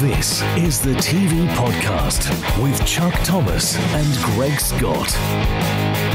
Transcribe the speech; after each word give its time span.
This 0.00 0.42
is 0.56 0.80
the 0.80 0.92
TV 0.92 1.48
podcast 1.56 2.30
with 2.62 2.86
Chuck 2.86 3.14
Thomas 3.24 3.76
and 3.94 4.16
Greg 4.36 4.60
Scott. 4.60 6.07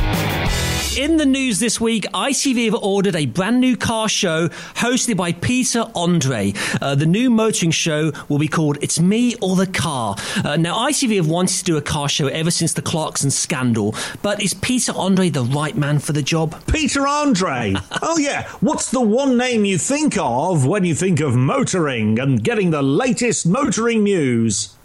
In 0.97 1.17
the 1.17 1.25
news 1.25 1.59
this 1.59 1.81
week, 1.81 2.05
ITV 2.13 2.65
have 2.65 2.75
ordered 2.75 3.15
a 3.15 3.25
brand 3.25 3.59
new 3.59 3.75
car 3.75 4.07
show 4.07 4.49
hosted 4.49 5.17
by 5.17 5.31
Peter 5.31 5.85
Andre. 5.95 6.53
Uh, 6.79 6.93
the 6.93 7.07
new 7.07 7.31
motoring 7.31 7.71
show 7.71 8.11
will 8.29 8.37
be 8.37 8.47
called 8.47 8.77
It's 8.79 8.99
Me 8.99 9.33
or 9.41 9.55
the 9.55 9.65
Car. 9.65 10.15
Uh, 10.45 10.55
now, 10.55 10.87
ITV 10.87 11.15
have 11.15 11.27
wanted 11.27 11.57
to 11.57 11.63
do 11.63 11.77
a 11.77 11.81
car 11.81 12.07
show 12.07 12.27
ever 12.27 12.51
since 12.51 12.73
the 12.73 12.83
Clarkson 12.83 13.31
scandal, 13.31 13.95
but 14.21 14.39
is 14.43 14.53
Peter 14.53 14.91
Andre 14.95 15.29
the 15.29 15.43
right 15.43 15.75
man 15.75 15.97
for 15.97 16.13
the 16.13 16.21
job? 16.21 16.63
Peter 16.71 17.07
Andre. 17.07 17.73
oh, 18.03 18.19
yeah. 18.19 18.47
What's 18.59 18.91
the 18.91 19.01
one 19.01 19.35
name 19.35 19.65
you 19.65 19.79
think 19.79 20.15
of 20.19 20.67
when 20.67 20.85
you 20.85 20.93
think 20.93 21.19
of 21.21 21.35
motoring 21.35 22.19
and 22.19 22.43
getting 22.43 22.69
the 22.69 22.83
latest 22.83 23.47
motoring 23.47 24.03
news? 24.03 24.75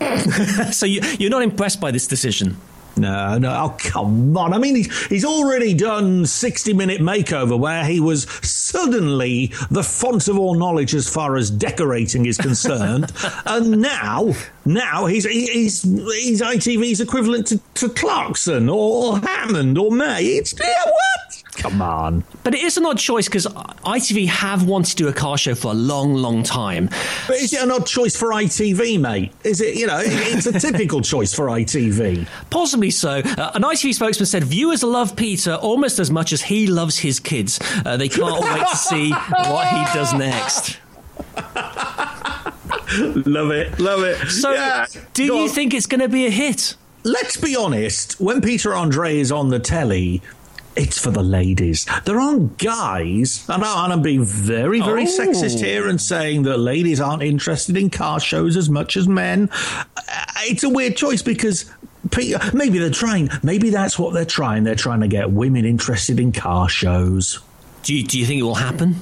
so 0.70 0.86
you, 0.86 1.00
you're 1.18 1.30
not 1.30 1.42
impressed 1.42 1.80
by 1.80 1.90
this 1.90 2.06
decision? 2.06 2.56
No, 2.96 3.36
no. 3.36 3.50
Oh, 3.50 3.76
come 3.78 4.36
on. 4.36 4.54
I 4.54 4.58
mean, 4.58 4.74
he's, 4.76 5.06
he's 5.06 5.24
already 5.24 5.74
done 5.74 6.24
60 6.24 6.72
Minute 6.72 7.00
Makeover 7.00 7.58
where 7.58 7.84
he 7.84 8.00
was 8.00 8.24
suddenly 8.42 9.52
the 9.70 9.82
font 9.82 10.28
of 10.28 10.38
all 10.38 10.54
knowledge 10.54 10.94
as 10.94 11.08
far 11.08 11.36
as 11.36 11.50
decorating 11.50 12.24
is 12.24 12.38
concerned. 12.38 13.12
and 13.46 13.82
now, 13.82 14.32
now 14.64 15.06
he's, 15.06 15.24
he's, 15.24 15.82
he's 15.82 16.40
ITV's 16.40 17.00
equivalent 17.00 17.48
to, 17.48 17.60
to 17.74 17.88
Clarkson 17.90 18.68
or 18.70 19.18
Hammond 19.18 19.76
or 19.76 19.90
May. 19.90 20.24
It's, 20.24 20.54
yeah, 20.58 20.84
what? 20.84 21.15
Come 21.56 21.80
on. 21.80 22.22
But 22.44 22.54
it 22.54 22.62
is 22.62 22.76
an 22.76 22.84
odd 22.86 22.98
choice 22.98 23.26
because 23.26 23.46
ITV 23.46 24.26
have 24.28 24.66
wanted 24.66 24.90
to 24.90 24.96
do 24.96 25.08
a 25.08 25.12
car 25.12 25.38
show 25.38 25.54
for 25.54 25.72
a 25.72 25.74
long, 25.74 26.14
long 26.14 26.42
time. 26.42 26.88
But 27.26 27.36
is 27.36 27.52
it 27.52 27.62
an 27.62 27.70
odd 27.70 27.86
choice 27.86 28.14
for 28.16 28.28
ITV, 28.28 29.00
mate? 29.00 29.32
Is 29.42 29.60
it, 29.60 29.76
you 29.76 29.86
know, 29.86 30.00
it's 30.02 30.46
a 30.46 30.58
typical 30.58 31.00
choice 31.02 31.34
for 31.34 31.46
ITV. 31.46 32.28
Possibly 32.50 32.90
so. 32.90 33.20
Uh, 33.24 33.52
an 33.54 33.62
ITV 33.62 33.94
spokesman 33.94 34.26
said 34.26 34.44
viewers 34.44 34.82
love 34.82 35.16
Peter 35.16 35.54
almost 35.54 35.98
as 35.98 36.10
much 36.10 36.32
as 36.32 36.42
he 36.42 36.66
loves 36.66 36.98
his 36.98 37.18
kids. 37.18 37.58
Uh, 37.84 37.96
they 37.96 38.08
can't 38.08 38.40
wait 38.42 38.66
to 38.68 38.76
see 38.76 39.10
what 39.10 39.68
he 39.68 39.84
does 39.98 40.12
next. 40.12 40.78
love 43.26 43.50
it, 43.50 43.78
love 43.78 44.02
it. 44.02 44.28
So, 44.30 44.52
yeah. 44.52 44.86
do 45.14 45.26
Go 45.28 45.36
you 45.36 45.42
on. 45.44 45.48
think 45.48 45.74
it's 45.74 45.86
going 45.86 46.00
to 46.00 46.08
be 46.08 46.26
a 46.26 46.30
hit? 46.30 46.76
Let's 47.04 47.36
be 47.36 47.54
honest. 47.54 48.20
When 48.20 48.40
Peter 48.40 48.74
Andre 48.74 49.18
is 49.18 49.30
on 49.30 49.48
the 49.50 49.60
telly, 49.60 50.22
it's 50.76 50.98
for 50.98 51.10
the 51.10 51.22
ladies. 51.22 51.86
There 52.04 52.20
aren't 52.20 52.58
guys, 52.58 53.44
and 53.48 53.64
I'm 53.64 54.02
being 54.02 54.24
very, 54.24 54.80
very 54.80 55.04
oh. 55.04 55.06
sexist 55.06 55.64
here 55.64 55.88
and 55.88 56.00
saying 56.00 56.42
that 56.42 56.58
ladies 56.58 57.00
aren't 57.00 57.22
interested 57.22 57.76
in 57.76 57.90
car 57.90 58.20
shows 58.20 58.56
as 58.56 58.68
much 58.68 58.96
as 58.96 59.08
men. 59.08 59.50
It's 60.40 60.62
a 60.62 60.68
weird 60.68 60.96
choice 60.96 61.22
because 61.22 61.70
maybe 62.52 62.78
they're 62.78 62.90
trying, 62.90 63.30
maybe 63.42 63.70
that's 63.70 63.98
what 63.98 64.14
they're 64.14 64.24
trying. 64.24 64.64
They're 64.64 64.74
trying 64.74 65.00
to 65.00 65.08
get 65.08 65.30
women 65.30 65.64
interested 65.64 66.20
in 66.20 66.32
car 66.32 66.68
shows. 66.68 67.40
Do 67.82 67.94
you, 67.94 68.04
do 68.04 68.18
you 68.18 68.26
think 68.26 68.40
it 68.40 68.44
will 68.44 68.54
happen? 68.54 68.96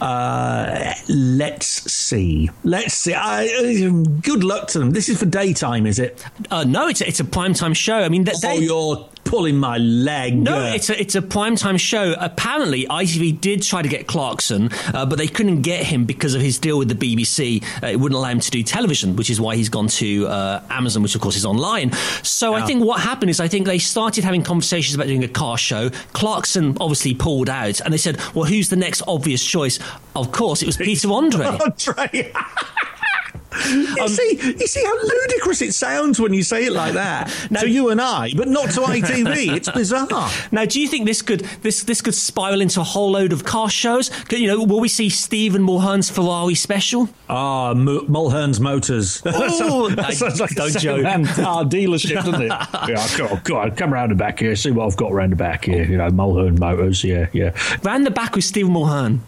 Uh, 0.00 0.94
let's 1.08 1.66
see. 1.92 2.50
Let's 2.64 2.94
see. 2.94 3.14
Uh, 3.14 3.90
good 4.22 4.44
luck 4.44 4.68
to 4.68 4.78
them. 4.78 4.92
This 4.92 5.08
is 5.08 5.18
for 5.18 5.26
daytime, 5.26 5.86
is 5.86 5.98
it? 5.98 6.24
Uh, 6.50 6.64
no, 6.64 6.88
it's 6.88 7.00
a, 7.00 7.08
it's 7.08 7.20
a 7.20 7.24
prime 7.24 7.54
time 7.54 7.74
show. 7.74 7.98
I 7.98 8.08
mean, 8.08 8.24
they, 8.24 8.32
oh, 8.44 8.58
you're 8.58 9.08
pulling 9.30 9.56
my 9.56 9.78
leg. 9.78 10.36
No, 10.36 10.60
it's 10.64 10.90
a 10.90 11.00
it's 11.00 11.14
a 11.14 11.22
primetime 11.22 11.78
show. 11.78 12.16
Apparently, 12.18 12.84
ITV 12.86 13.40
did 13.40 13.62
try 13.62 13.80
to 13.80 13.88
get 13.88 14.08
Clarkson, 14.08 14.70
uh, 14.92 15.06
but 15.06 15.18
they 15.18 15.28
couldn't 15.28 15.62
get 15.62 15.86
him 15.86 16.04
because 16.04 16.34
of 16.34 16.42
his 16.42 16.58
deal 16.58 16.76
with 16.76 16.88
the 16.88 16.96
BBC. 16.96 17.62
Uh, 17.80 17.86
it 17.86 18.00
wouldn't 18.00 18.18
allow 18.18 18.30
him 18.30 18.40
to 18.40 18.50
do 18.50 18.64
television, 18.64 19.14
which 19.14 19.30
is 19.30 19.40
why 19.40 19.54
he's 19.54 19.68
gone 19.68 19.86
to 19.86 20.26
uh, 20.26 20.62
Amazon, 20.68 21.04
which 21.04 21.14
of 21.14 21.20
course 21.20 21.36
is 21.36 21.46
online. 21.46 21.92
So 22.24 22.56
yeah. 22.56 22.64
I 22.64 22.66
think 22.66 22.84
what 22.84 23.00
happened 23.00 23.30
is 23.30 23.38
I 23.38 23.46
think 23.46 23.66
they 23.66 23.78
started 23.78 24.24
having 24.24 24.42
conversations 24.42 24.96
about 24.96 25.06
doing 25.06 25.22
a 25.22 25.28
car 25.28 25.56
show. 25.56 25.90
Clarkson 26.12 26.76
obviously 26.80 27.14
pulled 27.14 27.48
out, 27.48 27.80
and 27.80 27.94
they 27.94 27.98
said, 27.98 28.18
"Well, 28.34 28.46
who's 28.46 28.68
the 28.68 28.76
next 28.76 29.00
obvious 29.06 29.44
choice?" 29.44 29.78
Of 30.16 30.32
course, 30.32 30.60
it 30.60 30.66
was 30.66 30.76
Peter 30.88 31.08
Andre. 31.12 31.46
Andre. 31.46 32.32
you 33.68 33.96
um, 34.00 34.08
see, 34.08 34.38
you 34.58 34.66
see 34.66 34.84
how 34.84 34.94
ludicrous 35.02 35.62
it 35.62 35.72
sounds 35.74 36.20
when 36.20 36.32
you 36.32 36.42
say 36.42 36.66
it 36.66 36.72
like 36.72 36.94
that 36.94 37.32
now, 37.50 37.60
to 37.60 37.68
you 37.68 37.90
and 37.90 38.00
I, 38.00 38.32
but 38.36 38.48
not 38.48 38.70
to 38.70 38.80
ITV. 38.80 39.54
It's 39.56 39.70
bizarre. 39.70 40.30
Now, 40.52 40.64
do 40.64 40.80
you 40.80 40.88
think 40.88 41.06
this 41.06 41.22
could 41.22 41.40
this 41.62 41.84
this 41.84 42.00
could 42.00 42.14
spiral 42.14 42.60
into 42.60 42.80
a 42.80 42.84
whole 42.84 43.10
load 43.12 43.32
of 43.32 43.44
car 43.44 43.70
shows? 43.70 44.10
You 44.30 44.48
know, 44.48 44.64
will 44.64 44.80
we 44.80 44.88
see 44.88 45.08
Stephen 45.08 45.62
Mulhern's 45.62 46.10
Ferrari 46.10 46.54
special? 46.54 47.08
Ah, 47.28 47.70
M- 47.70 47.86
Mulhern's 47.86 48.60
Motors. 48.60 49.22
Oh, 49.62 49.88
sounds 50.10 50.40
like 50.40 50.50
don't 50.50 50.76
joke. 50.78 51.02
Car 51.04 51.64
dealership, 51.64 52.14
doesn't 52.14 52.42
it? 52.42 52.48
yeah, 52.88 53.06
come, 53.16 53.40
come 53.40 53.56
on, 53.56 53.70
come 53.76 53.92
round 53.92 54.10
the 54.10 54.16
back 54.16 54.38
here. 54.38 54.54
See 54.56 54.70
what 54.70 54.86
I've 54.86 54.96
got 54.96 55.12
round 55.12 55.32
the 55.32 55.36
back 55.36 55.64
here. 55.64 55.84
You 55.84 55.96
know, 55.96 56.08
Mulhern 56.10 56.58
Motors. 56.58 57.02
Yeah, 57.04 57.28
yeah. 57.32 57.52
Round 57.82 58.04
the 58.06 58.10
back 58.10 58.34
with 58.34 58.44
Stephen 58.44 58.72
Mulhern 58.72 59.20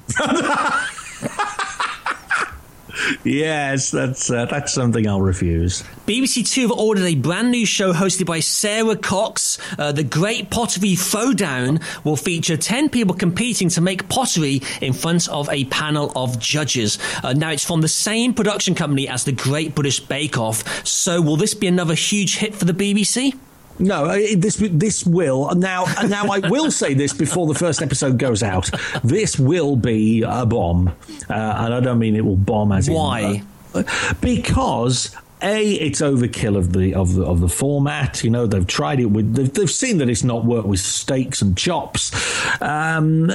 yes, 3.24 3.90
that's 3.90 4.30
uh, 4.30 4.46
that's 4.46 4.72
something 4.72 5.06
I'll 5.06 5.20
refuse. 5.20 5.82
BBC 6.06 6.48
Two 6.50 6.62
have 6.62 6.72
ordered 6.72 7.04
a 7.04 7.14
brand 7.14 7.50
new 7.50 7.66
show 7.66 7.92
hosted 7.92 8.26
by 8.26 8.40
Sara 8.40 8.96
Cox. 8.96 9.58
Uh, 9.78 9.92
the 9.92 10.04
Great 10.04 10.50
Pottery 10.50 10.92
Throwdown 10.92 11.82
will 12.04 12.16
feature 12.16 12.56
ten 12.56 12.88
people 12.88 13.14
competing 13.14 13.68
to 13.70 13.80
make 13.80 14.08
pottery 14.08 14.62
in 14.80 14.92
front 14.92 15.28
of 15.28 15.48
a 15.50 15.64
panel 15.66 16.12
of 16.16 16.38
judges. 16.38 16.98
Uh, 17.22 17.32
now, 17.32 17.50
it's 17.50 17.64
from 17.64 17.80
the 17.80 17.88
same 17.88 18.34
production 18.34 18.74
company 18.74 19.08
as 19.08 19.24
the 19.24 19.32
Great 19.32 19.74
British 19.74 20.00
Bake 20.00 20.38
Off. 20.38 20.86
So, 20.86 21.20
will 21.20 21.36
this 21.36 21.54
be 21.54 21.66
another 21.66 21.94
huge 21.94 22.36
hit 22.36 22.54
for 22.54 22.64
the 22.64 22.74
BBC? 22.74 23.34
No, 23.78 24.04
uh, 24.06 24.18
this 24.36 24.56
this 24.56 25.04
will 25.06 25.54
now. 25.54 25.86
Now 26.06 26.26
I 26.26 26.38
will 26.48 26.70
say 26.70 26.94
this 26.94 27.12
before 27.12 27.46
the 27.46 27.54
first 27.54 27.82
episode 27.82 28.18
goes 28.18 28.42
out. 28.42 28.70
This 29.02 29.38
will 29.38 29.76
be 29.76 30.22
a 30.22 30.46
bomb, 30.46 30.88
uh, 31.28 31.32
and 31.32 31.74
I 31.74 31.80
don't 31.80 31.98
mean 31.98 32.14
it 32.14 32.24
will 32.24 32.36
bomb 32.36 32.72
as 32.72 32.88
why. 32.88 33.20
In, 33.20 33.46
uh, 33.74 34.14
because 34.20 35.16
a 35.42 35.72
it's 35.72 36.00
overkill 36.00 36.56
of 36.56 36.72
the 36.72 36.94
of 36.94 37.14
the 37.14 37.24
of 37.24 37.40
the 37.40 37.48
format. 37.48 38.22
You 38.22 38.30
know 38.30 38.46
they've 38.46 38.66
tried 38.66 39.00
it 39.00 39.06
with 39.06 39.34
they've, 39.34 39.52
they've 39.52 39.70
seen 39.70 39.98
that 39.98 40.08
it's 40.08 40.24
not 40.24 40.44
worked 40.44 40.68
with 40.68 40.80
steaks 40.80 41.42
and 41.42 41.56
chops. 41.56 42.12
Um, 42.60 43.32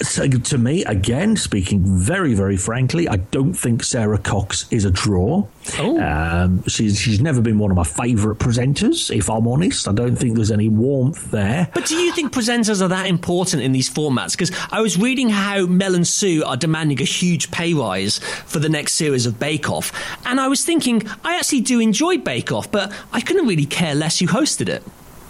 so 0.00 0.28
to 0.28 0.58
me, 0.58 0.84
again, 0.84 1.36
speaking 1.36 1.82
very, 1.84 2.34
very 2.34 2.56
frankly, 2.56 3.08
I 3.08 3.16
don't 3.16 3.54
think 3.54 3.82
Sara 3.82 4.18
Cox 4.18 4.66
is 4.70 4.84
a 4.84 4.90
draw. 4.90 5.46
Oh. 5.78 6.00
Um, 6.00 6.62
she's 6.66 6.98
she's 6.98 7.20
never 7.20 7.40
been 7.40 7.58
one 7.58 7.70
of 7.70 7.76
my 7.76 7.84
favourite 7.84 8.38
presenters. 8.38 9.14
If 9.14 9.28
I'm 9.28 9.46
honest, 9.46 9.88
I 9.88 9.92
don't 9.92 10.16
think 10.16 10.36
there's 10.36 10.50
any 10.50 10.68
warmth 10.68 11.30
there. 11.30 11.68
But 11.74 11.86
do 11.86 11.96
you 11.96 12.12
think 12.12 12.32
presenters 12.32 12.82
are 12.82 12.88
that 12.88 13.06
important 13.06 13.62
in 13.62 13.72
these 13.72 13.90
formats? 13.90 14.32
Because 14.32 14.52
I 14.70 14.80
was 14.80 14.98
reading 14.98 15.28
how 15.28 15.66
Mel 15.66 15.94
and 15.94 16.06
Sue 16.06 16.42
are 16.44 16.56
demanding 16.56 17.00
a 17.00 17.04
huge 17.04 17.50
pay 17.50 17.74
rise 17.74 18.18
for 18.18 18.58
the 18.58 18.68
next 18.68 18.94
series 18.94 19.26
of 19.26 19.38
Bake 19.38 19.68
Off, 19.68 19.92
and 20.26 20.40
I 20.40 20.48
was 20.48 20.64
thinking 20.64 21.02
I 21.24 21.36
actually 21.36 21.60
do 21.60 21.80
enjoy 21.80 22.18
Bake 22.18 22.52
Off, 22.52 22.70
but 22.70 22.92
I 23.12 23.20
couldn't 23.20 23.46
really 23.46 23.66
care 23.66 23.94
less 23.94 24.18
who 24.18 24.26
hosted 24.26 24.68
it. 24.68 24.82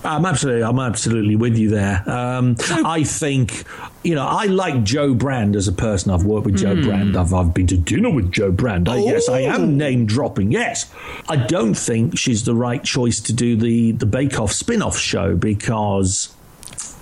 I'm 0.05 0.25
absolutely, 0.25 0.63
I'm 0.63 0.79
absolutely 0.79 1.37
with 1.37 1.59
you 1.59 1.71
there. 1.71 2.09
Um, 2.09 2.57
I 2.71 3.03
think, 3.05 3.65
you 4.05 4.15
know, 4.15 4.27
I 4.27 4.45
like 4.45 4.85
Jo 4.85 5.13
Brand 5.13 5.57
as 5.57 5.67
a 5.67 5.73
person. 5.73 6.13
I've 6.13 6.25
worked 6.25 6.47
with 6.47 6.57
mm. 6.57 6.61
Jo 6.61 6.77
hmm. 6.77 6.83
Brand. 6.83 7.17
I've, 7.17 7.35
I've 7.35 7.53
been 7.53 7.67
to 7.69 7.77
dinner 7.77 8.11
with 8.11 8.31
Jo 8.31 8.53
Brand. 8.53 8.89
I, 8.89 8.99
yes, 8.99 9.29
I 9.29 9.41
am 9.41 9.77
name 9.77 10.07
dropping. 10.07 10.53
Yes, 10.53 10.91
I 11.29 11.37
don't 11.37 11.75
think 11.75 12.17
she's 12.17 12.45
the 12.45 12.55
right 12.55 12.83
choice 12.83 13.21
to 13.23 13.33
do 13.33 13.57
the 13.57 13.93
the 13.93 14.07
Bake 14.07 14.39
Off 14.39 14.53
spin 14.53 14.83
off 14.83 14.97
show 14.97 15.35
because 15.35 16.35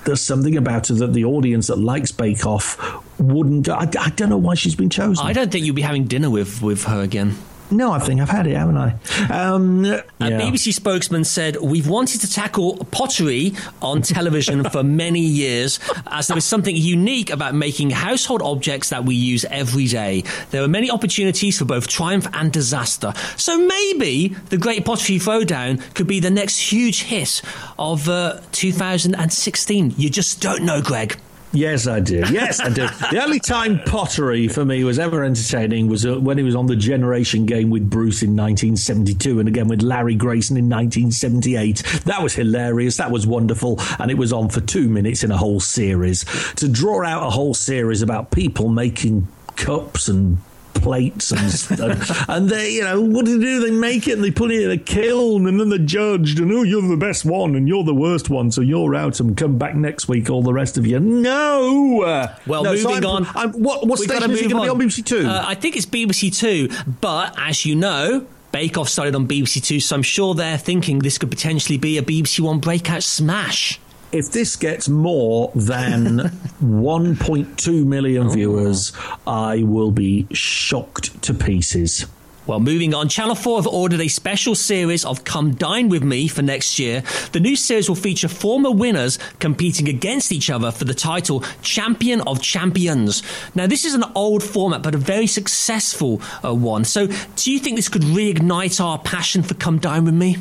there's 0.05 0.23
something 0.23 0.57
about 0.57 0.89
her 0.89 0.95
that 0.95 1.13
the 1.13 1.25
audience 1.25 1.67
that 1.67 1.78
likes 1.78 2.13
Bake 2.13 2.47
Off 2.47 2.78
wouldn't. 3.21 3.69
I, 3.69 3.89
I 3.99 4.11
don't 4.11 4.31
know 4.31 4.39
why 4.39 4.55
she's 4.55 4.75
been 4.75 4.91
chosen. 4.91 5.27
I 5.27 5.33
don't 5.33 5.51
think 5.51 5.67
you'll 5.67 5.75
be 5.75 5.83
having 5.83 6.05
dinner 6.05 6.31
with 6.31 6.63
with 6.63 6.84
her 6.84 7.03
again. 7.03 7.37
No, 7.71 7.92
I 7.92 7.98
think 7.98 8.21
I've 8.21 8.28
had 8.28 8.47
it, 8.47 8.57
haven't 8.57 8.77
I? 8.77 8.95
Um, 9.28 9.84
yeah. 9.84 10.03
A 10.21 10.30
BBC 10.30 10.72
spokesman 10.72 11.24
said, 11.24 11.57
We've 11.57 11.89
wanted 11.89 12.21
to 12.21 12.33
tackle 12.33 12.77
pottery 12.91 13.54
on 13.83 14.03
television 14.03 14.65
for 14.71 14.83
many 14.83 15.21
years, 15.21 15.80
as 16.07 16.28
there 16.28 16.36
is 16.36 16.45
something 16.45 16.77
unique 16.77 17.30
about 17.30 17.54
making 17.54 17.91
household 17.91 18.42
objects 18.42 18.91
that 18.91 19.04
we 19.04 19.15
use 19.15 19.45
every 19.47 19.86
day. 19.86 20.22
There 20.51 20.63
are 20.63 20.68
many 20.68 20.91
opportunities 20.91 21.59
for 21.59 21.65
both 21.65 21.89
triumph 21.89 22.28
and 22.33 22.53
disaster. 22.53 23.13
So 23.36 23.59
maybe 23.59 24.28
the 24.48 24.59
Great 24.59 24.84
Pottery 24.84 25.16
Throwdown 25.16 25.83
could 25.95 26.07
be 26.07 26.21
the 26.21 26.30
next 26.30 26.59
huge 26.59 27.03
hit 27.03 27.42
of 27.78 28.09
uh, 28.09 28.41
2016. 28.53 29.95
You 29.97 30.10
just 30.10 30.41
don't 30.41 30.62
know, 30.62 30.80
Greg. 30.83 31.16
Yes, 31.53 31.87
I 31.87 32.01
do. 32.01 32.22
Yes, 32.31 32.60
I 32.60 32.69
do. 32.69 32.87
the 33.10 33.22
only 33.22 33.41
time 33.41 33.81
pottery 33.87 34.48
for 34.48 34.65
me 34.65 34.84
was 34.84 34.98
ever 34.98 35.25
entertaining 35.25 35.89
was 35.89 36.04
uh, 36.04 36.19
when 36.21 36.37
he 36.39 36.45
was 36.45 36.54
on 36.54 36.66
the 36.66 36.77
Generation 36.77 37.47
Game 37.47 37.71
with 37.71 37.89
Bruce 37.89 38.22
in 38.22 38.31
1972 38.31 39.41
and 39.41 39.48
again 39.48 39.69
with 39.69 39.83
Larry 39.83 40.15
Grayson 40.16 40.57
in 40.57 40.69
1978. 40.69 42.03
That 42.04 42.22
was 42.22 42.34
hilarious. 42.34 42.98
That 42.98 43.10
was 43.10 43.27
wonderful. 43.27 43.81
And 43.98 44.10
it 44.10 44.19
was 44.19 44.33
on 44.33 44.48
for 44.48 44.60
two 44.60 44.89
minutes 44.89 45.25
in 45.25 45.31
a 45.31 45.37
whole 45.37 45.60
series. 45.60 46.25
To 46.57 46.69
draw 46.69 47.04
out 47.04 47.27
a 47.27 47.31
whole 47.31 47.54
series 47.54 48.03
about 48.03 48.31
people 48.31 48.69
making 48.69 49.28
cups 49.57 50.09
and 50.09 50.39
plates 50.81 51.31
and, 51.33 51.81
and, 51.81 52.03
and 52.28 52.49
they, 52.49 52.71
you 52.71 52.83
know, 52.83 53.01
what 53.01 53.25
do 53.25 53.39
they 53.39 53.45
do? 53.45 53.61
They 53.61 53.71
make 53.71 54.07
it 54.09 54.13
and 54.13 54.25
they 54.25 54.31
put 54.31 54.51
it 54.51 54.63
in 54.63 54.71
a 54.71 54.78
kiln 54.78 55.47
and 55.47 55.59
then 55.61 55.69
they're 55.69 55.78
judged 55.78 56.39
and 56.39 56.53
oh, 56.53 56.63
you're 56.63 56.83
the 56.83 56.97
best 56.97 57.25
one 57.25 57.55
and 57.55 57.67
you're 57.69 57.84
the 57.84 57.95
worst 57.95 58.31
one, 58.31 58.51
so 58.51 58.61
you're 58.61 58.95
out 58.95 59.21
and 59.21 59.37
come 59.37 59.59
back 59.59 59.75
next 59.75 60.09
week, 60.09 60.31
all 60.31 60.43
the 60.43 60.53
rest 60.53 60.77
of 60.78 60.87
you. 60.87 61.01
No. 61.01 62.34
Well, 62.47 62.65
no, 62.65 62.71
moving 62.73 62.83
so 62.83 62.91
I'm- 62.93 63.05
on. 63.05 63.27
I'm- 63.34 63.53
what 63.53 63.87
what 63.87 63.99
station 63.99 64.31
is 64.31 64.41
it 64.41 64.51
going 64.51 64.67
to 64.67 64.75
be 64.75 64.84
on 64.84 64.89
BBC 64.89 65.05
Two? 65.05 65.27
Uh, 65.27 65.45
I 65.47 65.55
think 65.55 65.77
it's 65.77 65.87
BBC 65.87 66.31
Two, 66.37 66.69
but 67.01 67.34
as 67.39 67.65
you 67.65 67.75
know. 67.75 68.27
Bake 68.53 68.79
Off 68.79 68.89
started 68.89 69.15
on 69.15 69.29
BBC 69.29 69.63
Two, 69.63 69.81
so 69.81 69.97
I'm 69.97 70.03
sure 70.03 70.34
they're 70.34 70.57
thinking 70.57 71.01
this 71.01 71.19
could 71.19 71.29
potentially 71.31 71.77
be 71.77 71.99
a 71.99 72.03
BBC 72.03 72.41
One 72.41 72.59
breakout 72.59 73.03
smash. 73.03 73.79
If 74.13 74.31
this 74.31 74.57
gets 74.57 74.89
more 74.89 75.51
than 75.55 76.19
1.2 76.63 77.85
million 77.87 78.31
viewers, 78.31 78.93
I 79.27 79.63
will 79.63 79.91
be 79.91 80.27
shocked 80.33 81.23
to 81.23 81.35
pieces. 81.35 82.07
Well, 82.47 82.61
moving 82.61 82.95
on, 82.95 83.09
Channel 83.09 83.35
4 83.35 83.59
have 83.59 83.67
ordered 83.67 84.01
a 84.01 84.07
special 84.07 84.55
series 84.55 85.05
of 85.05 85.25
Come 85.25 85.55
Dine 85.55 85.89
With 85.89 86.05
Me 86.05 86.29
for 86.29 86.43
next 86.43 86.79
year. 86.79 87.03
The 87.33 87.41
new 87.41 87.57
series 87.57 87.89
will 87.89 87.97
feature 87.97 88.29
former 88.29 88.71
winners 88.71 89.19
competing 89.41 89.89
against 89.89 90.31
each 90.31 90.49
other 90.49 90.71
for 90.71 90.85
the 90.85 90.95
title 90.95 91.43
Champion 91.63 92.21
of 92.21 92.41
Champions. 92.41 93.25
Now, 93.57 93.67
this 93.67 93.85
is 93.85 93.95
an 93.95 94.05
old 94.15 94.45
format, 94.45 94.83
but 94.83 94.95
a 94.95 94.99
very 94.99 95.27
successful 95.27 96.23
uh, 96.45 96.55
one. 96.55 96.85
So, 96.85 97.09
do 97.35 97.51
you 97.51 97.59
think 97.59 97.75
this 97.75 97.89
could 97.89 98.03
reignite 98.03 98.81
our 98.81 99.01
passion 99.01 99.43
for 99.43 99.55
Come 99.55 99.79
Dine 99.79 100.05
With 100.05 100.15
Me? 100.15 100.37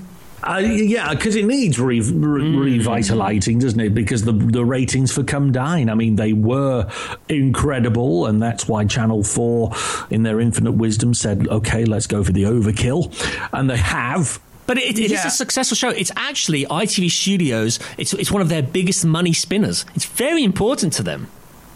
Uh, 0.47 0.57
yeah, 0.59 1.11
because 1.13 1.35
it 1.35 1.45
needs 1.45 1.79
re- 1.79 1.99
re- 2.01 2.55
revitalizing, 2.55 3.57
doesn't 3.59 3.79
it? 3.79 3.95
Because 3.95 4.23
the 4.23 4.31
the 4.31 4.63
ratings 4.63 5.11
for 5.11 5.23
Come 5.23 5.51
Dine, 5.51 5.89
I 5.89 5.95
mean, 5.95 6.15
they 6.17 6.33
were 6.33 6.87
incredible, 7.29 8.25
and 8.27 8.41
that's 8.41 8.67
why 8.67 8.85
Channel 8.85 9.23
Four, 9.23 9.71
in 10.09 10.23
their 10.23 10.39
infinite 10.39 10.73
wisdom, 10.73 11.13
said, 11.13 11.47
"Okay, 11.47 11.85
let's 11.85 12.07
go 12.07 12.23
for 12.23 12.31
the 12.31 12.43
overkill," 12.43 13.11
and 13.53 13.69
they 13.69 13.77
have. 13.77 14.39
But 14.67 14.77
it, 14.77 14.97
it 14.97 15.05
is 15.05 15.11
Yeah. 15.11 15.27
a 15.27 15.29
successful 15.29 15.75
show. 15.75 15.89
It's 15.89 16.11
actually 16.15 16.65
ITV 16.65 17.09
Studios. 17.11 17.79
It's 17.97 18.13
it's 18.13 18.31
one 18.31 18.41
of 18.41 18.49
their 18.49 18.63
biggest 18.63 19.05
money 19.05 19.33
spinners. 19.33 19.85
It's 19.95 20.05
very 20.05 20.43
important 20.43 20.93
to 20.93 21.03
them. 21.03 21.27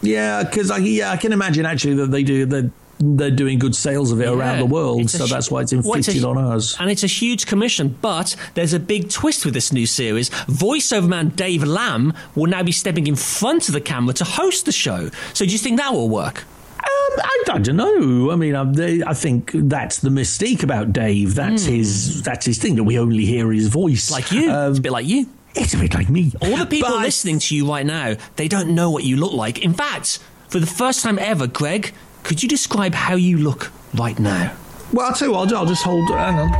Yeah, 0.02 0.42
because 0.44 0.70
I 0.70 0.78
yeah 0.78 1.10
I 1.10 1.16
can 1.16 1.32
imagine 1.32 1.66
actually 1.66 1.94
that 1.94 2.10
they 2.10 2.22
do 2.22 2.46
they're, 2.46 2.70
they're 3.00 3.30
doing 3.30 3.58
good 3.58 3.74
sales 3.74 4.12
of 4.12 4.20
it 4.20 4.28
around 4.28 4.58
the 4.58 4.66
world, 4.66 5.08
so 5.10 5.26
that's 5.26 5.50
why 5.50 5.62
it's 5.62 5.72
well, 5.72 5.94
inflicted 5.94 6.22
a- 6.22 6.28
on 6.28 6.38
us. 6.38 6.78
And 6.78 6.90
it's 6.90 7.02
a 7.02 7.08
huge 7.08 7.46
commission, 7.46 7.96
but 8.00 8.36
there's 8.54 8.74
a 8.74 8.78
big 8.80 9.08
twist 9.10 9.44
with 9.44 9.54
this 9.54 9.72
new 9.72 9.86
series. 9.86 10.30
Voiceover 10.30 11.08
man 11.08 11.30
Dave 11.30 11.64
Lamb 11.64 12.12
will 12.34 12.46
now 12.46 12.62
be 12.62 12.72
stepping 12.72 13.06
in 13.06 13.16
front 13.16 13.68
of 13.68 13.74
the 13.74 13.80
camera 13.80 14.12
to 14.14 14.24
host 14.24 14.66
the 14.66 14.72
show. 14.72 15.08
So 15.32 15.44
do 15.44 15.50
you 15.50 15.58
think 15.58 15.78
that 15.78 15.92
will 15.92 16.08
work? 16.08 16.44
Um, 16.78 17.18
I, 17.18 17.44
I 17.52 17.58
don't 17.58 17.76
know. 17.76 18.30
I 18.30 18.36
mean, 18.36 18.54
I, 18.54 19.10
I 19.10 19.14
think 19.14 19.50
that's 19.54 19.98
the 19.98 20.10
mystique 20.10 20.62
about 20.62 20.92
Dave. 20.92 21.34
That's 21.34 21.64
his. 21.64 22.22
That's 22.22 22.46
his 22.46 22.58
thing 22.58 22.76
that 22.76 22.84
we 22.84 22.98
only 22.98 23.24
hear 23.24 23.50
his 23.50 23.68
voice. 23.68 24.10
Like 24.10 24.30
you. 24.30 24.50
Um, 24.50 24.70
it's 24.70 24.78
a 24.78 24.82
bit 24.82 24.92
like 24.92 25.06
you. 25.06 25.26
it's 25.54 25.74
a 25.74 25.78
bit 25.78 25.94
like 25.94 26.08
me. 26.08 26.32
All 26.42 26.56
the 26.56 26.66
people 26.66 26.90
But 26.90 27.00
listening 27.00 27.38
to 27.40 27.56
you 27.56 27.68
right 27.68 27.84
now, 27.84 28.16
they 28.36 28.48
don't 28.48 28.74
know 28.74 28.90
what 28.90 29.04
you 29.04 29.16
look 29.16 29.32
like. 29.32 29.58
In 29.62 29.74
fact, 29.74 30.18
for 30.48 30.58
the 30.58 30.66
first 30.66 31.02
time 31.02 31.18
ever, 31.18 31.46
Greg, 31.46 31.92
could 32.24 32.42
you 32.42 32.48
describe 32.48 32.94
how 32.94 33.14
you 33.14 33.38
look 33.38 33.70
right 33.94 34.18
now? 34.18 34.52
Well, 34.92 35.06
I'll 35.06 35.12
tell 35.14 35.28
you 35.28 35.32
what. 35.34 35.40
I'll, 35.40 35.46
do, 35.46 35.56
I'll 35.56 35.66
just 35.66 35.82
hold. 35.82 36.08
Hang 36.10 36.38
on. 36.38 36.52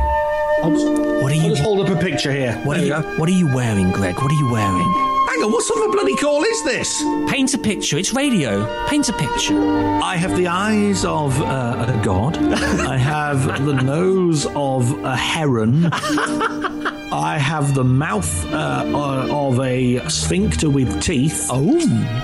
I'll 0.63 0.71
just, 0.71 0.85
What 0.85 1.31
are 1.31 1.35
I'll 1.35 1.43
you? 1.43 1.49
just 1.49 1.61
hold 1.63 1.87
up 1.87 1.95
a 1.95 1.99
picture 2.01 2.31
here. 2.31 2.53
What 2.65 2.77
are 2.77 2.85
you? 2.85 2.93
What 3.19 3.27
are 3.29 3.33
you 3.33 3.47
wearing, 3.53 3.91
Greg? 3.91 4.15
What 4.15 4.31
are 4.31 4.35
you 4.35 4.51
wearing? 4.51 4.91
Hang 5.29 5.43
on. 5.43 5.51
What 5.51 5.63
sort 5.63 5.83
of 5.83 5.89
a 5.89 5.91
bloody 5.91 6.15
call 6.15 6.43
is 6.43 6.63
this? 6.63 7.01
Paint 7.29 7.53
a 7.53 7.57
picture. 7.57 7.97
It's 7.97 8.13
radio. 8.13 8.65
Paint 8.87 9.09
a 9.09 9.13
picture. 9.13 9.57
I 10.03 10.15
have 10.15 10.35
the 10.35 10.47
eyes 10.47 11.03
of 11.05 11.39
uh, 11.41 11.85
a 11.99 12.01
god. 12.03 12.37
I 12.83 12.97
have 12.97 13.65
the 13.65 13.73
nose 13.81 14.45
of 14.55 15.03
a 15.03 15.15
heron. 15.15 15.89
I 17.11 17.37
have 17.37 17.73
the 17.73 17.83
mouth 17.83 18.51
uh, 18.53 18.85
of 19.29 19.59
a 19.59 20.07
sphincter 20.09 20.69
with 20.69 21.01
teeth. 21.01 21.47
Oh. 21.51 21.77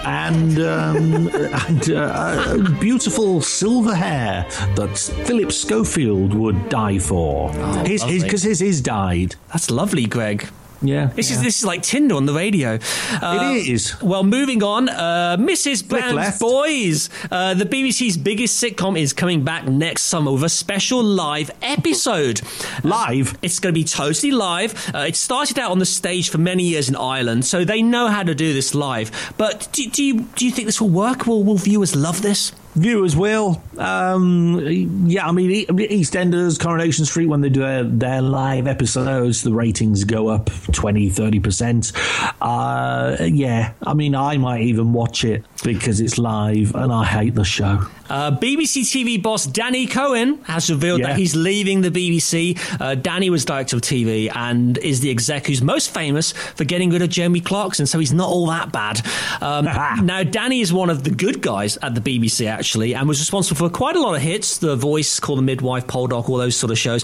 and 0.05 0.59
um, 0.59 1.27
and 1.67 1.89
uh, 1.91 1.95
uh, 1.95 2.79
beautiful 2.79 3.41
silver 3.41 3.93
hair 3.93 4.45
that 4.75 4.97
Philip 5.25 5.51
Schofield 5.51 6.33
would 6.33 6.69
die 6.69 6.99
for. 6.99 7.51
his 7.85 8.01
lovely. 8.01 8.21
because 8.21 8.43
his, 8.43 8.59
his 8.59 8.81
died. 8.81 9.35
That's 9.49 9.69
lovely, 9.69 10.05
Greg. 10.05 10.47
Yeah, 10.81 11.07
This 11.07 11.31
is 11.31 11.41
this 11.41 11.57
is 11.59 11.65
like 11.65 11.81
Tinder 11.81 12.15
on 12.15 12.25
the 12.27 12.33
radio. 12.33 12.77
Uh, 13.21 13.53
It 13.55 13.67
is. 13.67 13.99
Well, 14.01 14.23
moving 14.23 14.61
on, 14.61 14.89
uh, 14.89 15.37
Mrs. 15.39 15.87
Brown's. 15.87 16.37
Boys. 16.39 17.09
Uh, 17.31 17.53
the 17.55 17.65
BBC's 17.65 18.15
biggest 18.17 18.61
sitcom 18.63 18.97
is 18.99 19.11
coming 19.13 19.43
back 19.43 19.67
next 19.67 20.03
summer 20.03 20.31
with 20.31 20.43
a 20.43 20.49
special 20.49 21.03
live 21.03 21.49
episode. 21.61 22.41
live. 22.83 23.37
It's 23.41 23.59
going 23.59 23.73
to 23.73 23.79
be 23.79 23.83
totally 23.83 24.31
live. 24.31 24.73
Uh, 24.93 25.05
it 25.07 25.15
started 25.15 25.57
out 25.57 25.71
on 25.71 25.79
the 25.79 25.85
stage 25.85 26.29
for 26.29 26.37
many 26.37 26.63
years 26.63 26.89
in 26.89 26.95
Ireland, 26.95 27.45
so 27.45 27.65
they 27.65 27.81
know 27.81 28.07
how 28.07 28.23
to 28.23 28.35
do 28.35 28.53
this 28.53 28.75
live. 28.75 29.33
But 29.37 29.67
do, 29.71 29.89
do 29.89 30.03
you 30.03 30.21
do 30.35 30.45
you 30.45 30.51
think 30.51 30.67
this 30.67 30.79
will 30.79 30.89
work? 30.89 31.25
Will, 31.25 31.43
will 31.43 31.57
viewers 31.57 31.95
love 31.95 32.21
this? 32.21 32.51
Viewers 32.77 33.15
will. 33.15 33.59
Um, 33.79 35.07
yeah, 35.07 35.27
I 35.27 35.31
mean, 35.31 35.65
EastEnders, 35.65 36.59
Coronation 36.59 37.05
Street, 37.05 37.25
when 37.25 37.41
they 37.41 37.49
do 37.49 37.61
their, 37.61 37.83
their 37.83 38.21
live 38.21 38.67
episodes, 38.67 39.41
the 39.41 39.51
ratings 39.51 40.03
go 40.03 40.27
up 40.27 40.51
20, 40.73 41.09
30%. 41.09 42.33
Uh, 42.39 43.23
yeah, 43.23 43.73
I 43.85 43.93
mean, 43.95 44.13
I 44.13 44.37
might 44.37 44.61
even 44.61 44.93
watch 44.93 45.23
it 45.23 45.43
because 45.63 45.99
it's 45.99 46.19
live 46.19 46.75
and 46.75 46.93
I 46.93 47.03
hate 47.03 47.33
the 47.33 47.43
show. 47.43 47.87
Uh, 48.09 48.31
BBC 48.31 48.81
TV 48.83 49.21
boss 49.21 49.45
Danny 49.45 49.85
Cohen 49.87 50.39
has 50.43 50.69
revealed 50.69 51.01
Yeah. 51.01 51.07
that 51.07 51.17
he's 51.17 51.35
leaving 51.35 51.81
the 51.81 51.91
BBC. 51.91 52.57
Uh, 52.79 52.95
Danny 52.95 53.29
was 53.29 53.45
director 53.45 53.75
of 53.75 53.81
TV 53.81 54.29
and 54.33 54.77
is 54.79 54.99
the 55.01 55.09
exec 55.11 55.47
who's 55.47 55.61
most 55.61 55.93
famous 55.93 56.31
for 56.31 56.63
getting 56.63 56.89
rid 56.89 57.01
of 57.01 57.09
Jeremy 57.09 57.41
Clarkson, 57.41 57.85
so 57.85 57.99
he's 57.99 58.13
not 58.13 58.29
all 58.29 58.47
that 58.47 58.71
bad. 58.71 59.01
Um, 59.41 59.65
now, 60.05 60.23
Danny 60.23 60.61
is 60.61 60.71
one 60.71 60.89
of 60.89 61.03
the 61.03 61.09
good 61.11 61.41
guys 61.41 61.77
at 61.81 61.95
the 61.95 62.01
BBC, 62.01 62.47
actually, 62.47 62.93
and 62.95 63.07
was 63.07 63.19
responsible 63.19 63.57
for 63.67 63.69
quite 63.69 63.95
a 63.95 64.01
lot 64.01 64.15
of 64.15 64.21
hits 64.21 64.57
The 64.59 64.75
Voice, 64.75 65.19
Call 65.19 65.35
the 65.35 65.41
Midwife, 65.41 65.87
Poldark, 65.87 66.29
all 66.29 66.37
those 66.37 66.55
sort 66.55 66.71
of 66.71 66.77
shows. 66.77 67.03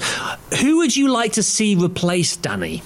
Who 0.62 0.78
would 0.78 0.96
you 0.96 1.10
like 1.12 1.34
to 1.34 1.44
see 1.44 1.76
replace 1.76 2.36
Danny? 2.38 2.82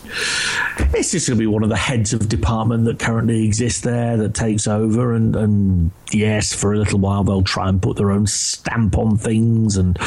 It's 0.94 1.12
just 1.12 1.28
going 1.28 1.38
to 1.38 1.42
be 1.42 1.48
one 1.48 1.64
of 1.64 1.70
the 1.70 1.76
heads 1.78 2.14
of 2.14 2.28
department 2.30 2.86
that 2.86 3.00
currently 3.00 3.46
exists 3.46 3.82
there 3.82 4.18
that 4.18 4.34
takes 4.34 4.68
over, 4.68 5.14
and, 5.14 5.36
and 5.36 5.92
yes, 6.12 6.54
for 6.54 6.74
a 6.74 6.78
little 6.78 7.00
while 7.00 7.24
they'll 7.24 7.42
try 7.44 7.68
and 7.70 7.82
put 7.82 7.98
their 7.98 8.07
own 8.12 8.28
stamp 8.28 8.98
on 8.98 9.18
things. 9.18 9.78
And 9.78 9.98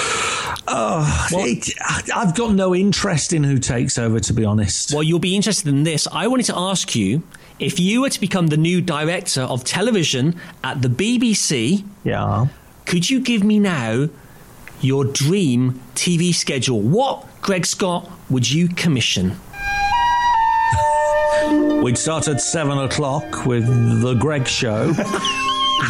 oh, 0.69 1.29
it, 1.33 1.73
I've 2.15 2.35
got 2.35 2.53
no 2.53 2.75
interest 2.75 3.33
in 3.33 3.45
who 3.45 3.59
takes 3.59 3.99
over, 3.99 4.21
to 4.21 4.33
be 4.33 4.45
honest. 4.45 4.93
Well, 4.93 5.03
you'll 5.03 5.19
be 5.19 5.37
interested 5.37 5.69
in 5.69 5.85
this. 5.85 6.07
I 6.11 6.27
wanted 6.27 6.47
to 6.47 6.57
ask 6.57 6.95
you 6.95 7.23
if 7.59 7.79
you 7.79 8.03
were 8.03 8.11
to 8.11 8.21
become 8.21 8.49
the 8.49 8.57
new 8.57 8.81
director 8.81 9.43
of 9.43 9.65
television 9.65 10.39
at 10.65 10.83
the 10.83 10.89
BBC. 10.89 11.85
Yeah. 12.05 12.47
Could 12.87 13.09
you 13.09 13.21
give 13.21 13.45
me 13.45 13.59
now 13.59 14.09
your 14.81 15.05
dream 15.05 15.81
TV 15.95 16.35
schedule? 16.35 16.81
What, 16.81 17.27
Greg 17.43 17.67
Scott, 17.67 18.11
would 18.29 18.51
you 18.51 18.69
commission? 18.69 19.37
We'd 21.83 21.99
start 21.99 22.29
at 22.29 22.41
seven 22.41 22.79
o'clock 22.79 23.47
with 23.47 23.67
the 24.03 24.15
Greg 24.15 24.47
Show. 24.47 24.93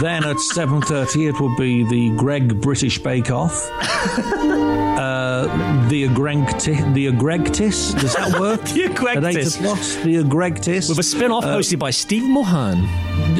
then 0.00 0.24
at 0.24 0.38
seven 0.40 0.80
thirty, 0.82 1.26
it 1.26 1.40
would 1.40 1.56
be 1.56 1.84
the 1.84 2.10
Greg 2.16 2.60
British 2.60 2.98
Bake 2.98 3.30
Off. 3.30 3.68
Uh, 5.00 5.88
the 5.88 6.06
Agregtis, 6.06 6.92
the 6.94 7.06
Agregtis, 7.06 7.98
does 7.98 8.14
that 8.16 8.38
work? 8.38 8.60
The 8.64 8.82
Agregtis. 8.88 10.02
the 10.02 10.16
Agregtis. 10.16 10.88
With 10.90 10.98
a 10.98 11.02
spin 11.02 11.30
off 11.30 11.44
hosted 11.44 11.78
by 11.78 11.90
Steve 11.90 12.24
Mulhern. 12.24 12.84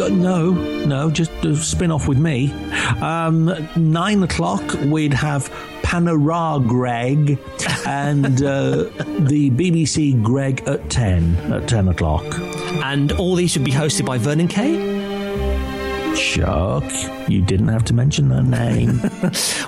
Uh, 0.01 0.09
No, 0.09 0.53
no, 0.53 1.11
just 1.11 1.31
a 1.45 1.55
spin 1.57 1.91
off 1.91 2.09
with 2.09 2.19
me. 2.19 2.51
Um, 3.03 3.53
nine 3.77 4.23
o'clock, 4.23 4.63
we'd 4.87 5.13
have 5.13 5.51
Panorama 5.83 6.67
Greg 6.67 7.39
and 7.87 8.43
uh, 8.43 8.77
the 9.19 9.51
BBC 9.51 10.23
Greg 10.23 10.63
at 10.67 10.89
10, 10.89 11.53
at 11.53 11.69
10 11.69 11.89
o'clock. 11.89 12.25
And 12.83 13.13
all 13.13 13.35
these 13.35 13.55
would 13.57 13.65
be 13.67 13.73
hosted 13.73 14.07
by 14.07 14.17
Vernon 14.17 14.49
Kay. 14.49 15.00
Chuck, 16.17 16.85
you 17.29 17.41
didn't 17.41 17.69
have 17.69 17.85
to 17.85 17.95
mention 17.95 18.29
that 18.31 18.43
name. 18.45 19.01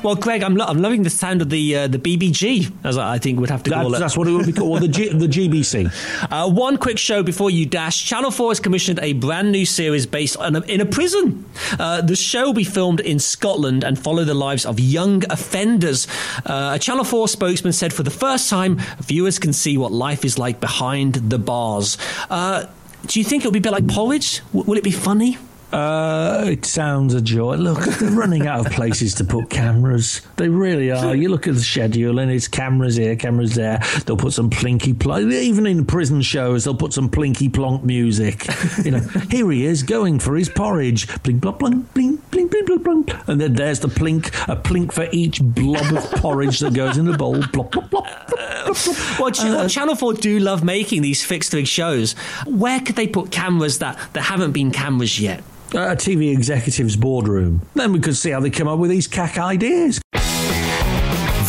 Well, 0.02 0.16
Greg, 0.16 0.42
I'm, 0.42 0.56
lo- 0.56 0.64
I'm 0.66 0.82
loving 0.82 1.04
the 1.04 1.10
sound 1.10 1.42
of 1.42 1.48
the 1.50 1.76
uh, 1.76 1.86
the 1.86 1.98
BBG, 1.98 2.72
as 2.82 2.98
I 2.98 3.14
I 3.14 3.18
think 3.18 3.38
would 3.38 3.50
have 3.50 3.62
to 3.64 3.70
call 3.70 3.94
it. 3.94 4.00
that's 4.00 4.16
what 4.16 4.26
it 4.26 4.32
would 4.32 4.46
be 4.46 4.52
called. 4.52 4.70
Well, 4.72 4.80
the, 4.80 4.88
G, 4.88 5.08
the 5.12 5.28
GBC. 5.28 6.28
Uh, 6.32 6.50
one 6.50 6.76
quick 6.76 6.98
show 6.98 7.22
before 7.22 7.50
you 7.50 7.66
dash. 7.66 8.04
Channel 8.04 8.32
4 8.32 8.50
has 8.50 8.58
commissioned 8.60 8.98
a 9.00 9.12
brand 9.12 9.52
new 9.52 9.64
series 9.64 10.06
based 10.06 10.36
on 10.38 10.56
a, 10.56 10.60
in 10.62 10.80
a 10.80 10.84
prison. 10.84 11.44
Uh, 11.78 12.00
the 12.00 12.16
show 12.16 12.46
will 12.46 12.52
be 12.54 12.64
filmed 12.64 12.98
in 12.98 13.20
Scotland 13.20 13.84
and 13.84 13.96
follow 13.96 14.24
the 14.24 14.34
lives 14.34 14.66
of 14.66 14.80
young 14.80 15.22
offenders. 15.30 16.08
Uh, 16.44 16.72
a 16.74 16.78
Channel 16.80 17.04
4 17.04 17.28
spokesman 17.28 17.72
said 17.72 17.92
for 17.92 18.02
the 18.02 18.10
first 18.10 18.50
time, 18.50 18.78
viewers 19.02 19.38
can 19.38 19.52
see 19.52 19.78
what 19.78 19.92
life 19.92 20.24
is 20.24 20.36
like 20.36 20.58
behind 20.60 21.14
the 21.14 21.38
bars. 21.38 21.96
Uh, 22.28 22.66
do 23.06 23.20
you 23.20 23.24
think 23.24 23.42
it'll 23.42 23.52
be 23.52 23.58
a 23.60 23.62
bit 23.62 23.72
like 23.72 23.86
Porridge? 23.86 24.40
W- 24.52 24.64
will 24.68 24.76
it 24.78 24.84
be 24.84 24.90
funny? 24.90 25.38
Uh, 25.72 26.44
it 26.46 26.66
sounds 26.66 27.14
a 27.14 27.20
joy. 27.22 27.56
Look, 27.56 27.78
they're 27.80 28.10
running 28.10 28.46
out 28.46 28.66
of 28.66 28.72
places 28.72 29.14
to 29.14 29.24
put 29.24 29.48
cameras. 29.48 30.20
They 30.36 30.48
really 30.48 30.90
are. 30.90 31.14
You 31.14 31.30
look 31.30 31.48
at 31.48 31.54
the 31.54 31.60
schedule, 31.60 32.18
and 32.18 32.30
it's 32.30 32.46
cameras 32.46 32.96
here, 32.96 33.16
cameras 33.16 33.54
there. 33.54 33.80
They'll 34.04 34.18
put 34.18 34.34
some 34.34 34.50
plinky 34.50 34.98
plonk. 34.98 35.32
Even 35.32 35.66
in 35.66 35.86
prison 35.86 36.20
shows, 36.20 36.64
they'll 36.64 36.74
put 36.74 36.92
some 36.92 37.08
plinky 37.08 37.52
plonk 37.52 37.84
music. 37.84 38.46
You 38.84 38.90
know, 38.92 39.00
here 39.30 39.50
he 39.50 39.64
is 39.64 39.82
going 39.82 40.18
for 40.18 40.36
his 40.36 40.48
porridge. 40.48 41.06
Blink, 41.22 41.42
blop, 41.42 41.58
blink, 41.58 41.92
blink, 41.94 42.30
blink, 42.30 42.50
blink, 42.50 42.66
blink, 42.66 42.82
blink. 42.82 43.28
And 43.28 43.40
then 43.40 43.54
there's 43.54 43.80
the 43.80 43.88
plink, 43.88 44.26
a 44.48 44.56
plink 44.56 44.92
for 44.92 45.08
each 45.12 45.40
blob 45.42 45.92
of 45.96 46.10
porridge 46.20 46.58
that 46.60 46.74
goes 46.74 46.98
in 46.98 47.06
the 47.06 47.16
bowl. 47.16 47.36
Blop, 47.36 47.70
blop, 47.70 47.88
blop. 47.88 48.26
blop. 48.26 49.18
Well, 49.20 49.30
Ch- 49.30 49.44
well, 49.44 49.68
Channel 49.68 49.94
4 49.94 50.14
do 50.14 50.38
love 50.38 50.64
making 50.64 51.02
these 51.02 51.22
fixed 51.24 51.52
rig 51.52 51.66
shows. 51.66 52.12
Where 52.46 52.80
could 52.80 52.96
they 52.96 53.06
put 53.06 53.30
cameras 53.30 53.78
that, 53.78 53.98
that 54.12 54.22
haven't 54.22 54.52
been 54.52 54.70
cameras 54.70 55.20
yet? 55.20 55.42
Uh, 55.74 55.92
a 55.92 55.96
TV 55.96 56.30
executive's 56.32 56.96
boardroom. 56.96 57.62
Then 57.74 57.92
we 57.92 58.00
could 58.00 58.14
see 58.16 58.30
how 58.30 58.40
they 58.40 58.50
come 58.50 58.68
up 58.68 58.78
with 58.78 58.90
these 58.90 59.06
cack 59.06 59.38
ideas. 59.38 60.00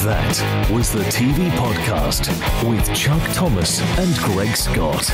That 0.03 0.69
was 0.71 0.91
the 0.93 1.03
TV 1.03 1.49
podcast 1.51 2.27
with 2.69 2.95
Chuck 2.95 3.21
Thomas 3.33 3.81
and 3.99 4.15
Greg 4.19 4.55
Scott. 4.55 5.11